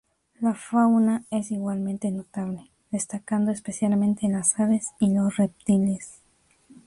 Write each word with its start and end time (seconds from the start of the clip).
La 0.39 0.55
fauna 0.55 1.25
es 1.29 1.51
igualmente 1.51 2.09
notable, 2.09 2.71
destacando 2.89 3.51
especialmente 3.51 4.27
las 4.29 4.59
aves 4.59 4.87
y 4.99 5.13
los 5.13 5.37
reptiles. 5.37 6.23